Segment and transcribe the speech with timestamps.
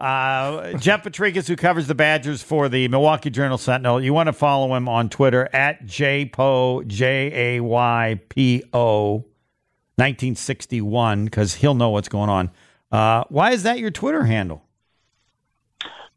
[0.00, 4.32] Uh, Jeff Potrykus, who covers the Badgers for the Milwaukee Journal Sentinel, you want to
[4.32, 9.12] follow him on Twitter at JPO, J A Y P O,
[9.96, 12.50] 1961, because he'll know what's going on.
[12.90, 14.64] Uh, why is that your Twitter handle?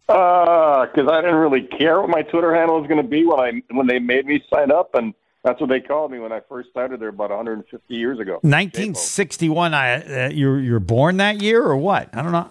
[0.08, 3.40] Because uh, I didn't really care what my Twitter handle was going to be when
[3.40, 5.14] I when they made me sign up, and
[5.44, 8.40] that's what they called me when I first started there about 150 years ago.
[8.44, 9.74] 1961.
[9.74, 12.08] I uh, you're you're born that year or what?
[12.14, 12.50] I don't know.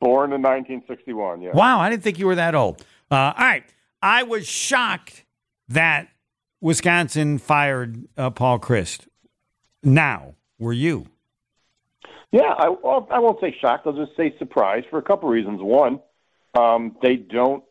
[0.00, 1.42] Born in 1961.
[1.42, 1.50] Yeah.
[1.52, 2.84] Wow, I didn't think you were that old.
[3.10, 3.64] Uh, all right,
[4.02, 5.24] I was shocked
[5.68, 6.08] that
[6.60, 9.06] Wisconsin fired uh, Paul Chryst.
[9.82, 11.06] Now, were you?
[12.32, 13.86] Yeah, I, I won't say shocked.
[13.86, 15.60] I'll just say surprised for a couple reasons.
[15.62, 16.00] One,
[16.54, 17.64] um, they don't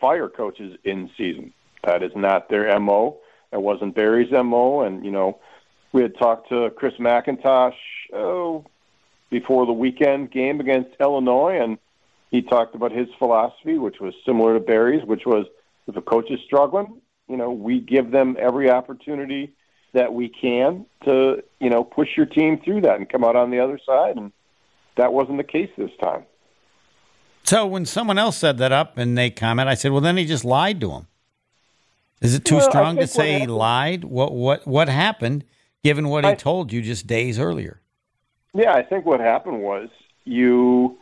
[0.00, 1.52] fire coaches in season.
[1.84, 3.18] That is not their mo.
[3.52, 4.80] It wasn't Barry's mo.
[4.80, 5.40] And you know,
[5.92, 7.74] we had talked to Chris McIntosh
[8.12, 8.64] oh,
[9.30, 11.78] before the weekend game against Illinois, and
[12.30, 15.46] he talked about his philosophy, which was similar to Barry's, which was
[15.86, 19.52] if a coach is struggling, you know, we give them every opportunity
[19.94, 23.50] that we can to, you know, push your team through that and come out on
[23.50, 24.16] the other side.
[24.16, 24.32] And
[24.96, 26.24] that wasn't the case this time.
[27.44, 30.26] So when someone else said that up and they comment, I said, well, then he
[30.26, 31.06] just lied to him.
[32.20, 34.04] Is it too well, strong to say he lied?
[34.04, 35.44] What what what happened,
[35.84, 37.80] given what he told you just days earlier?
[38.54, 39.88] Yeah, I think what happened was
[40.24, 40.98] you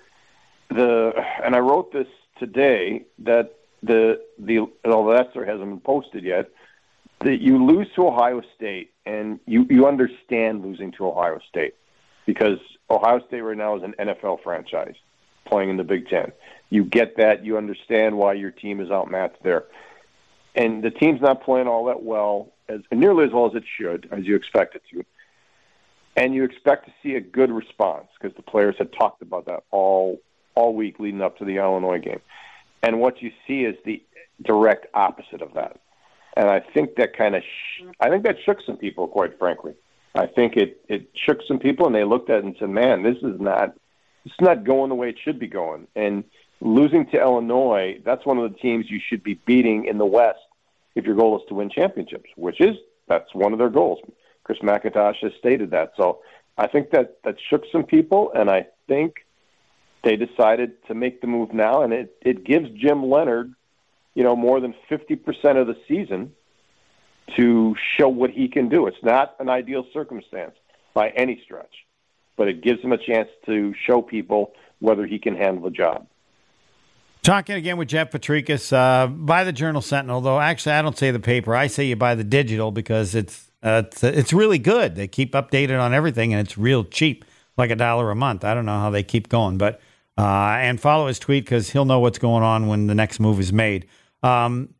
[0.70, 1.12] the
[1.44, 2.08] and I wrote this
[2.38, 6.50] today that the the although that story hasn't been posted yet,
[7.20, 11.74] that you lose to Ohio State and you you understand losing to Ohio State
[12.26, 12.58] because
[12.90, 14.94] Ohio State right now is an NFL franchise
[15.44, 16.32] playing in the Big Ten.
[16.70, 17.44] You get that.
[17.44, 19.64] You understand why your team is outmatched there,
[20.54, 24.08] and the team's not playing all that well as nearly as well as it should,
[24.10, 25.04] as you expect it to.
[26.16, 29.64] And you expect to see a good response because the players had talked about that
[29.70, 30.18] all
[30.54, 32.20] all week leading up to the Illinois game.
[32.82, 34.02] And what you see is the
[34.42, 35.78] direct opposite of that.
[36.36, 39.74] And I think that kind of, sh- I think that shook some people, quite frankly.
[40.14, 43.02] I think it it shook some people, and they looked at it and said, "Man,
[43.02, 43.74] this is not,
[44.24, 46.24] it's not going the way it should be going." And
[46.60, 50.38] losing to Illinois, that's one of the teams you should be beating in the West
[50.94, 52.76] if your goal is to win championships, which is
[53.08, 53.98] that's one of their goals.
[54.46, 55.90] Chris McIntosh has stated that.
[55.96, 56.20] So
[56.56, 59.26] I think that that shook some people, and I think
[60.04, 63.52] they decided to make the move now, and it, it gives Jim Leonhard,
[64.14, 66.32] you know, more than 50% of the season
[67.36, 68.86] to show what he can do.
[68.86, 70.54] It's not an ideal circumstance
[70.94, 71.84] by any stretch,
[72.36, 76.06] but it gives him a chance to show people whether he can handle the job.
[77.24, 81.18] Talking again with Jeff Potrykus, uh, the Journal Sentinel, though actually I don't say the
[81.18, 81.56] paper.
[81.56, 84.94] I say you buy the digital because it's, uh, it's, it's really good.
[84.94, 87.24] They keep updated on everything and it's real cheap,
[87.56, 88.44] like a dollar a month.
[88.44, 89.80] I don't know how they keep going, but
[90.18, 93.38] uh, and follow his tweet because he'll know what's going on when the next move
[93.40, 93.86] is made.
[94.22, 94.74] Um,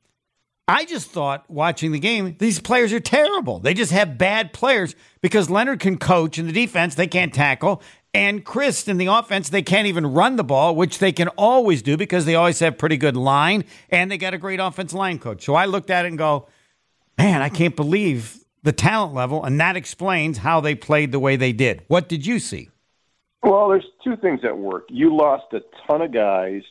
[0.69, 3.60] I just thought watching the game, these players are terrible.
[3.60, 7.82] They just have bad players because Leonhard can coach in the defense, they can't tackle.
[8.12, 11.82] And Chryst in the offense, they can't even run the ball, which they can always
[11.82, 15.19] do because they always have pretty good line and they got a great offensive line
[15.19, 15.44] coach.
[15.44, 16.48] So I looked at it and go,
[17.19, 19.44] man, I can't believe the talent level.
[19.44, 21.84] And that explains how they played the way they did.
[21.87, 22.69] What did you see?
[23.43, 24.87] Well, there's two things at work.
[24.91, 26.62] You lost a ton of guys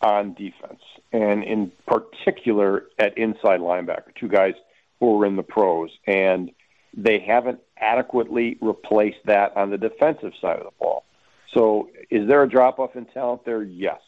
[0.00, 0.80] on defense,
[1.12, 4.54] and in particular at inside linebacker, two guys
[5.00, 6.52] who were in the pros, and
[6.96, 11.04] they haven't adequately replaced that on the defensive side of the ball.
[11.52, 13.62] So, is there a drop off in talent there?
[13.64, 14.00] Yes.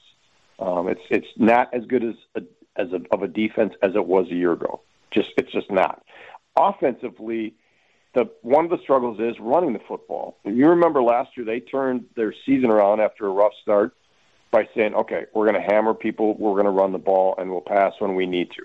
[0.60, 2.42] Um, it's it's not as good as a,
[2.76, 4.80] as a, of a defense as it was a year ago.
[5.10, 6.04] Just it's just not.
[6.56, 7.54] Offensively,
[8.14, 10.36] the one of the struggles is running the football.
[10.44, 13.94] You remember last year they turned their season around after a rough start
[14.50, 17.50] by saying, "Okay, we're going to hammer people, we're going to run the ball, and
[17.50, 18.62] we'll pass when we need to."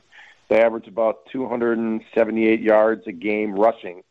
[0.50, 4.04] They average about 278 yards a game rushing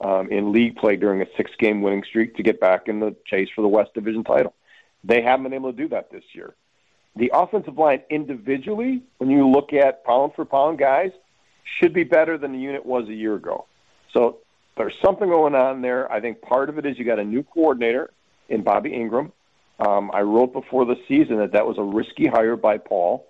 [0.00, 3.48] um, in league play during a six-game winning streak to get back in the chase
[3.54, 4.54] for the West Division title.
[5.02, 6.54] They haven't been able to do that this year.
[7.16, 11.12] The offensive line individually, when you look at pound for pound guys,
[11.78, 13.66] should be better than the unit was a year ago.
[14.12, 14.38] So
[14.76, 16.10] there's something going on there.
[16.10, 18.12] I think part of it is you got a new coordinator
[18.48, 19.32] in Bobby Engram.
[19.78, 23.26] Um, I wrote before the season that that was a risky hire by Paul.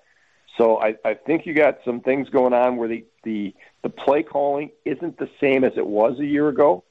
[0.58, 4.22] So I, I think you got some things going on where the, the the play
[4.22, 6.84] calling isn't the same as it was a year ago,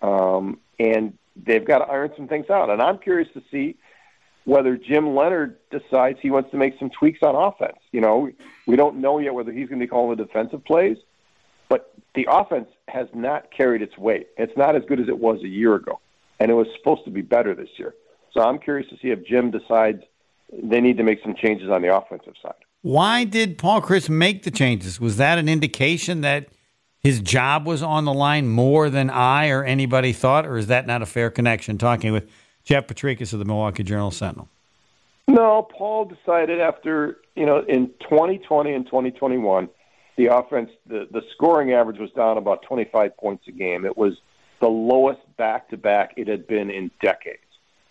[0.00, 2.70] um, and they've got to iron some things out.
[2.70, 3.76] And I'm curious to see
[4.44, 7.78] whether Jim Leonhard decides he wants to make some tweaks on offense.
[7.92, 8.30] You know,
[8.66, 10.96] we don't know yet whether he's going to be calling the defensive plays,
[11.68, 14.28] but the offense has not carried its weight.
[14.36, 16.00] It's not as good as it was a year ago,
[16.40, 17.94] and it was supposed to be better this year.
[18.32, 20.02] So I'm curious to see if Jim decides
[20.52, 22.54] they need to make some changes on the offensive side.
[22.82, 25.00] Why did Paul Chryst make the changes?
[25.00, 26.48] Was that an indication that
[26.98, 30.86] his job was on the line more than I or anybody thought, or is that
[30.86, 31.78] not a fair connection?
[31.78, 32.28] Talking with
[32.64, 34.48] Jeff Potrykus of the Milwaukee Journal Sentinel.
[35.28, 39.68] No, Paul decided after you know in 2020 and 2021,
[40.16, 43.84] the offense the the scoring average was down about 25 points a game.
[43.84, 44.14] It was
[44.60, 47.38] the lowest back to back it had been in decades.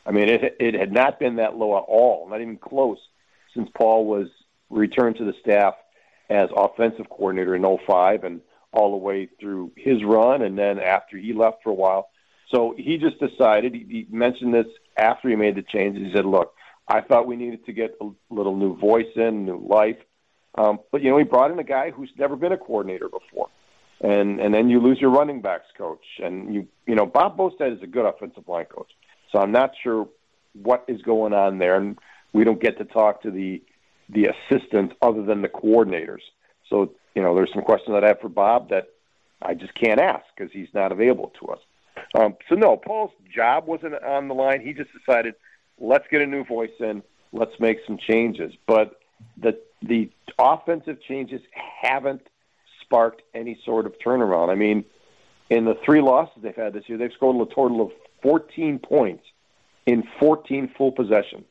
[0.06, 3.00] I mean, it it had not been that low at all, not even close,
[3.54, 4.28] since Paul was
[4.70, 5.76] returned to the staff
[6.30, 8.42] as offensive coordinator in 05 and
[8.74, 12.10] all the way through his run, and then after he left for a while.
[12.53, 13.74] So he just decided.
[13.74, 14.68] He, he mentioned this
[14.98, 16.07] after he made the changes.
[16.07, 16.53] He said, "Look,
[16.88, 19.98] I thought we needed to get a little new voice in, new life."
[20.56, 23.48] Um, but you know, he brought in a guy who's never been a coordinator before,
[24.01, 27.75] and and then you lose your running backs coach, and you you know Bob Bostad
[27.75, 28.92] is a good offensive line coach,
[29.31, 30.09] so I'm not sure
[30.53, 31.98] what is going on there, and
[32.33, 33.62] we don't get to talk to the
[34.09, 36.21] the assistants other than the coordinators.
[36.69, 38.88] So you know, there's some questions that I have for Bob that
[39.42, 41.59] I just can't ask because he's not available to us.
[42.13, 44.62] Um, so no, Paul's job wasn't on the line.
[44.62, 45.36] He just decided,
[45.80, 48.54] let's get a new voice in, let's make some changes.
[48.68, 49.00] But
[49.38, 51.42] the the offensive changes
[51.81, 52.22] haven't
[52.81, 54.50] sparked any sort of turnaround.
[54.50, 54.84] I mean,
[55.50, 57.92] in the three losses they've had this year, they've scored a total of
[58.22, 59.24] 14 points
[59.86, 61.46] in 14 full possessions,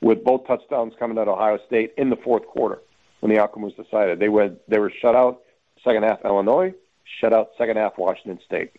[0.00, 2.80] with both touchdowns coming out of Ohio State in the fourth quarter
[3.20, 4.18] when the outcome was decided.
[4.18, 5.42] They went they were shut out
[5.84, 6.72] second half Illinois,
[7.20, 8.72] shut out second half Washington State.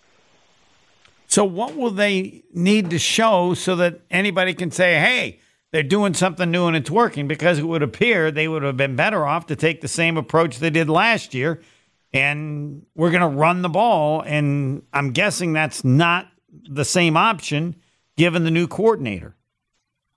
[1.37, 5.39] So what will they need to show so that anybody can say, "Hey,
[5.71, 7.27] they're doing something new and it's working"?
[7.27, 10.57] Because it would appear they would have been better off to take the same approach
[10.57, 11.61] they did last year,
[12.11, 14.21] and we're going to run the ball.
[14.21, 16.27] And I'm guessing that's not
[16.67, 17.75] the same option
[18.15, 19.35] given the new coordinator.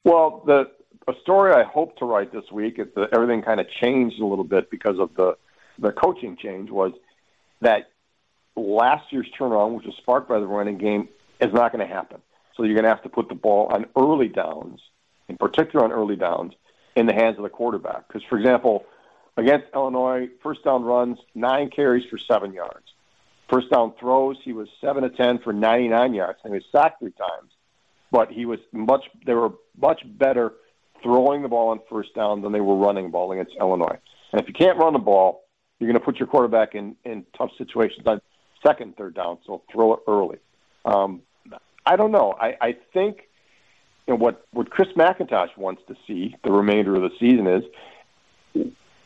[0.05, 0.71] Well, the
[1.07, 2.79] a story I hope to write this week.
[2.79, 5.37] Is that uh, everything kind of changed a little bit because of the
[5.79, 6.71] the coaching change.
[6.71, 6.93] Was
[7.61, 7.91] that
[8.57, 11.09] last year's turnaround, which was sparked by the running game,
[11.41, 12.21] is not going to happen.
[12.57, 14.81] So you're going to have to put the ball on early downs,
[15.29, 16.53] in particular on early downs,
[16.97, 18.07] in the hands of the quarterback.
[18.09, 18.85] Because, for example,
[19.37, 22.87] against Illinois, first down runs, nine carries for seven yards.
[23.49, 27.01] First down throws, he was seven to ten for 99 yards, and he was sacked
[27.01, 27.53] three times.
[28.13, 29.05] But he was much.
[29.25, 30.53] They were much better
[31.03, 33.99] throwing the ball on first down than they were running the ball against Illinois.
[34.33, 35.45] And if you can't run the ball,
[35.79, 38.21] you're going to put your quarterback in in tough situations on
[38.63, 39.39] second, third down.
[39.47, 40.39] So throw it early.
[40.85, 41.23] Um,
[41.85, 42.35] I don't know.
[42.39, 43.29] I, I think
[44.07, 47.65] you know, what what Chris McIntosh wants to see the remainder of the season is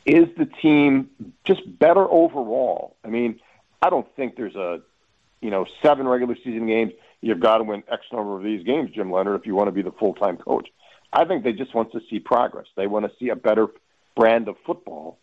[0.06, 1.11] is the team
[1.45, 2.97] just better overall.
[3.05, 3.41] I mean,
[3.81, 4.81] I don't think there's a
[5.41, 6.93] you know seven regular season games.
[7.21, 9.73] You've got to win X number of these games, Jim Leonhard, if you want to
[9.73, 10.69] be the full time coach.
[11.12, 12.67] I think they just want to see progress.
[12.77, 13.69] They want to see a better
[14.17, 15.19] brand of football,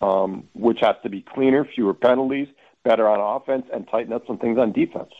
[0.00, 2.48] um, which has to be cleaner, fewer penalties,
[2.84, 5.10] better on offense, and tighten up some things on defense.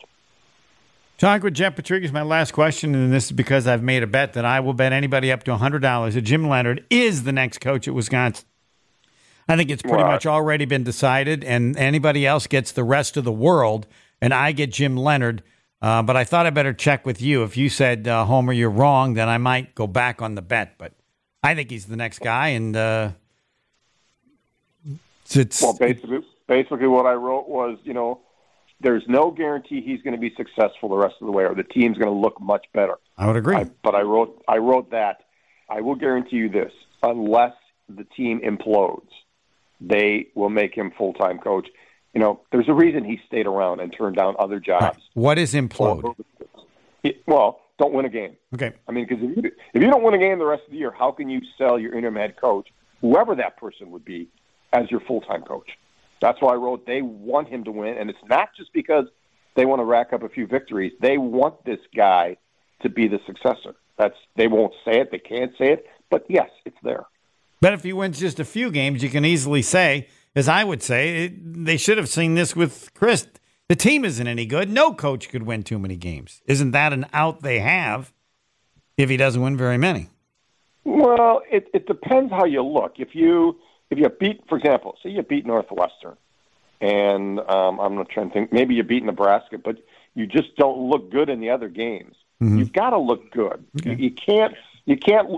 [1.17, 2.11] Talk with Jeff Potrykus.
[2.11, 4.91] My last question, and this is because I've made a bet that I will bet
[4.91, 8.45] anybody up to $100 that Jim Leonhard is the next coach at Wisconsin.
[9.47, 13.15] I think it's pretty well, much already been decided, and anybody else gets the rest
[13.15, 13.87] of the world,
[14.19, 15.43] and I get Jim Leonhard.
[15.81, 17.43] Uh, but I thought I better check with you.
[17.43, 20.77] If you said, uh, Homer, you're wrong, then I might go back on the bet.
[20.77, 20.93] But
[21.43, 23.11] I think he's the next guy, and uh,
[25.29, 28.21] it's, well, basically, basically what I wrote was, you know,
[28.81, 31.63] there's no guarantee he's going to be successful the rest of the way, or the
[31.63, 32.95] team's going to look much better.
[33.17, 33.55] I would agree.
[33.55, 35.23] I, but I wrote, I wrote that.
[35.69, 37.53] I will guarantee you this: unless
[37.87, 39.09] the team implodes,
[39.79, 41.67] they will make him full time coach
[42.15, 44.83] you know, there's a reason he stayed around and turned down other jobs.
[44.83, 45.03] Right.
[45.13, 46.15] What is implode?
[47.27, 48.37] Well, don't win a game.
[48.53, 48.71] Okay.
[48.87, 50.77] I mean, because if you, if you don't win a game the rest of the
[50.77, 52.69] year, how can you sell your interim head coach,
[53.01, 54.29] whoever that person would be,
[54.71, 55.77] as your full time coach?
[56.21, 59.05] That's why I wrote they want him to win, and it's not just because
[59.55, 60.93] they want to rack up a few victories.
[61.01, 62.37] They want this guy
[62.81, 63.75] to be the successor.
[63.97, 67.05] That's they won't say it, they can't say it, but yes, it's there.
[67.61, 70.83] But if he wins just a few games, you can easily say as I would
[70.83, 73.27] say, it, they should have seen this with Chris.
[73.69, 74.69] The team isn't any good.
[74.69, 76.41] No coach could win too many games.
[76.45, 78.13] Isn't that an out they have
[78.97, 80.09] if he doesn't win very many?
[80.83, 82.95] Well, it, it depends how you look.
[82.97, 83.57] If you
[83.89, 86.17] if you beat, for example, say you beat Northwestern,
[86.81, 89.77] and um, I'm not trying to think, maybe you beat Nebraska, but
[90.13, 92.15] you just don't look good in the other games.
[92.41, 92.59] Mm-hmm.
[92.59, 93.65] You've got to look good.
[93.79, 93.91] Okay.
[93.91, 94.53] You, you can't
[94.85, 95.29] you can't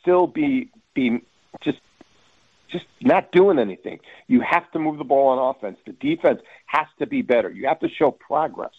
[0.00, 1.20] still be be
[1.62, 1.78] just
[2.70, 4.00] just not doing anything.
[4.26, 5.78] You have to move the ball on offense.
[5.86, 7.50] The defense has to be better.
[7.50, 8.72] You have to show progress.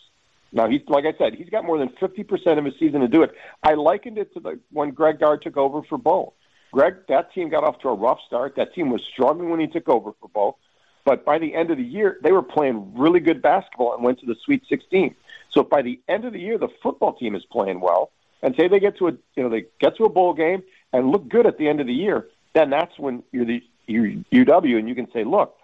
[0.51, 3.08] Now, he's like I said, he's got more than fifty percent of his season to
[3.08, 3.32] do it.
[3.62, 6.34] I likened it to the when Greg Gard took over for Bo.
[6.71, 8.55] Greg, that team got off to a rough start.
[8.55, 10.57] That team was struggling when he took over for Bo.
[11.05, 14.19] But by the end of the year, they were playing really good basketball and went
[14.19, 15.15] to the Sweet 16.
[15.51, 18.11] So by the end of the year, the football team is playing well.
[18.41, 21.11] And say they get to a you know they get to a bowl game and
[21.11, 24.77] look good at the end of the year, then that's when you're the you're UW
[24.77, 25.57] and you can say, look,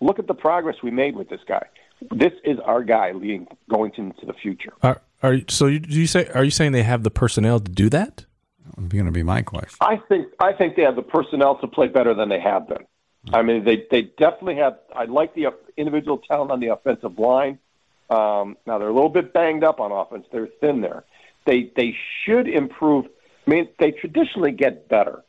[0.00, 1.64] look at the progress we made with this guy.
[2.10, 4.72] This is our guy leading going into the future.
[4.82, 5.66] Are, are so?
[5.66, 6.26] You, do you say?
[6.34, 8.25] Are you saying they have the personnel to do that?
[8.76, 9.76] That's going to be my question.
[9.80, 12.86] I think I think they have the personnel to play better than they have been.
[13.32, 14.78] I mean, they they definitely have.
[14.94, 17.58] I like the individual talent on the offensive line.
[18.08, 20.26] Um, now they're a little bit banged up on offense.
[20.30, 21.04] They're thin there.
[21.44, 23.06] They they should improve.
[23.46, 25.22] I mean, they traditionally get better.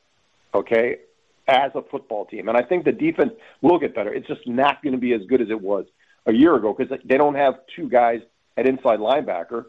[0.54, 0.98] Okay,
[1.48, 4.14] as a football team, and I think the defense will get better.
[4.14, 5.86] It's just not going to be as good as it was
[6.26, 8.22] a year ago because they don't have two guys
[8.58, 9.66] at inside linebacker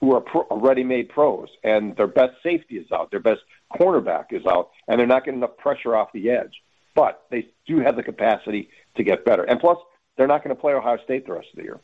[0.00, 3.40] who are pro, ready-made pros, and their best safety is out, their best
[3.78, 6.62] cornerback is out, and they're not getting enough pressure off the edge.
[6.94, 9.78] But they do have the capacity to get better, and plus,
[10.16, 11.80] they're not going to play Ohio State the rest of the year.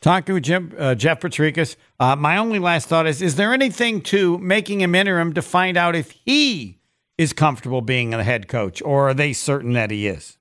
[0.00, 4.00] Talking with Jim, uh, Jeff Potrykus, uh, my only last thought is: Is there anything
[4.02, 6.78] to making him interim to find out if he
[7.18, 10.36] is comfortable being a head coach, or are they certain that he is?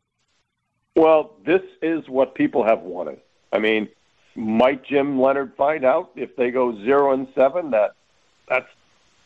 [0.95, 3.19] Well, this is what people have wanted.
[3.51, 3.89] I mean,
[4.35, 7.95] might Jim Leonhard find out if they go zero and seven that
[8.49, 8.67] that's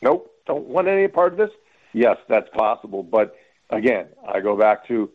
[0.01, 1.51] nope, don't want any part of this?
[1.93, 3.03] Yes, that's possible.
[3.03, 3.35] But
[3.69, 5.09] again, I go back to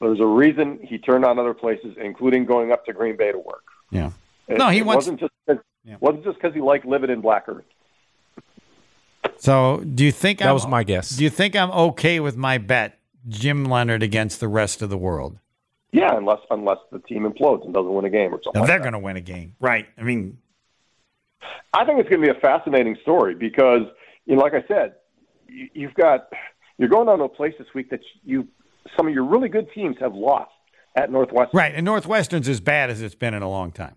[0.00, 3.38] there's a reason he turned on other places, including going up to Green Bay to
[3.38, 3.64] work.
[3.90, 4.12] Yeah.
[4.46, 5.06] It, no, he it wants.
[5.06, 5.32] wasn't just
[5.84, 5.96] yeah.
[6.00, 7.64] wasn't just because he liked living in Black Earth.
[9.38, 11.10] So, do you think that I'm, was my guess?
[11.10, 14.98] Do you think I'm okay with my bet, Jim Leonhard against the rest of the
[14.98, 15.38] world?
[15.90, 18.60] Yeah, unless unless the team implodes and doesn't win a game or something.
[18.60, 19.86] Now, they're like going to win a game, right?
[19.96, 20.38] I mean,
[21.72, 23.82] I think it's going to be a fascinating story because,
[24.26, 24.96] you know, like I said,
[25.46, 26.28] you, you've got
[26.76, 28.46] you're going down to a place this week that you
[28.96, 30.50] some of your really good teams have lost
[30.94, 31.56] at Northwestern.
[31.56, 33.94] Right, and Northwestern's as bad as it's been in a long time.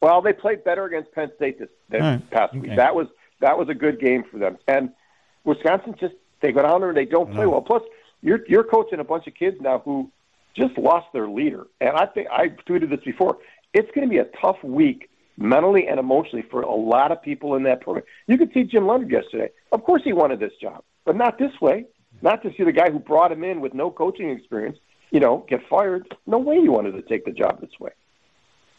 [0.00, 2.30] Well, they played better against Penn State this, this right.
[2.30, 2.60] past okay.
[2.60, 2.76] week.
[2.76, 3.06] That was
[3.40, 4.58] that was a good game for them.
[4.68, 4.90] And
[5.44, 7.62] Wisconsin just they go down there and they don't play well.
[7.62, 7.82] Plus,
[8.20, 10.10] you're you're coaching a bunch of kids now who
[10.56, 11.66] just lost their leader.
[11.80, 13.38] And I think I tweeted this before.
[13.74, 17.54] It's going to be a tough week mentally and emotionally for a lot of people
[17.54, 18.04] in that program.
[18.26, 19.50] You could see Jim Leonhard yesterday.
[19.72, 21.86] Of course, he wanted this job, but not this way.
[22.20, 24.78] Not to see the guy who brought him in with no coaching experience,
[25.10, 26.14] you know, get fired.
[26.26, 27.90] No way he wanted to take the job this way.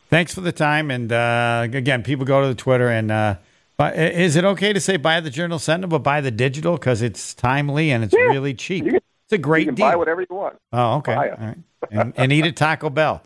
[0.09, 0.91] Thanks for the time.
[0.91, 3.11] And uh, again, people go to the Twitter and.
[3.11, 3.35] Uh,
[3.79, 7.33] is it okay to say buy the Journal Sentinel, but buy the digital because it's
[7.33, 8.21] timely and it's yeah.
[8.21, 8.85] really cheap?
[8.85, 8.99] Can,
[9.33, 9.89] it's a great you can deal.
[9.89, 10.57] Buy whatever you want.
[10.71, 11.13] Oh, okay.
[11.13, 11.57] All right.
[11.91, 13.21] And, and, eat at Taco Bell.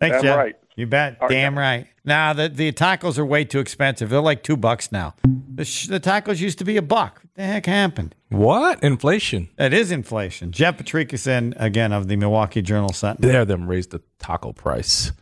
[0.00, 0.36] Thanks, Damn Jeff.
[0.36, 0.56] right.
[0.76, 1.18] You bet.
[1.20, 1.78] All Damn right.
[1.78, 1.86] right.
[2.04, 4.08] Now the the tacos are way too expensive.
[4.08, 5.14] They're like two bucks now.
[5.54, 7.20] The, sh- the tacos used to be a buck.
[7.22, 8.14] What the heck happened?
[8.30, 9.50] What inflation?
[9.58, 10.52] It is inflation.
[10.52, 13.30] Jeff Potrykus in again of the Milwaukee Journal Sentinel.
[13.30, 15.12] There, them raised the taco price.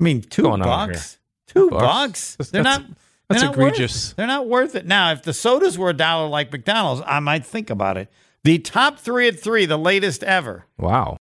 [0.00, 1.18] I mean, two bucks.
[1.46, 2.36] Two bucks.
[2.36, 2.50] bucks.
[2.50, 2.82] They're not.
[3.28, 4.08] That's they're not egregious.
[4.08, 4.86] Worth, they're not worth it.
[4.86, 8.10] Now, if the sodas were a dollar like McDonald's, I might think about it.
[8.44, 10.66] The top three at three, the latest ever.
[10.76, 11.10] Wow.